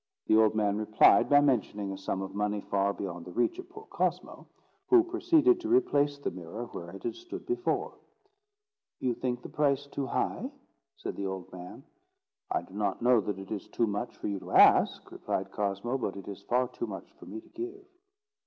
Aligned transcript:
The 0.25 0.35
old 0.35 0.55
man 0.55 0.79
replied 0.79 1.29
by 1.29 1.41
mentioning 1.41 1.91
a 1.91 1.97
sum 1.99 2.23
of 2.23 2.33
money 2.33 2.59
far 2.59 2.91
beyond 2.91 3.23
the 3.23 3.31
reach 3.31 3.59
of 3.59 3.69
poor 3.69 3.85
Cosmo, 3.91 4.47
who 4.89 5.03
proceeded 5.03 5.59
to 5.61 5.69
replace 5.69 6.17
the 6.17 6.31
mirror 6.31 6.65
where 6.71 6.89
it 6.89 7.03
had 7.03 7.13
stood 7.13 7.45
before. 7.45 7.93
"You 8.99 9.13
think 9.13 9.43
the 9.43 9.49
price 9.49 9.85
too 9.85 10.07
high?" 10.07 10.49
said 10.97 11.15
the 11.15 11.27
old 11.27 11.53
man. 11.53 11.83
"I 12.49 12.63
do 12.63 12.73
not 12.73 13.03
know 13.03 13.21
that 13.21 13.37
it 13.37 13.51
is 13.51 13.67
too 13.67 13.85
much 13.85 14.17
for 14.17 14.27
you 14.27 14.39
to 14.39 14.53
ask," 14.53 15.11
replied 15.11 15.51
Cosmo; 15.51 15.99
"but 15.99 16.15
it 16.15 16.27
is 16.27 16.41
far 16.41 16.67
too 16.69 16.87
much 16.87 17.11
for 17.19 17.27
me 17.27 17.39
to 17.39 17.49
give." 17.49 17.85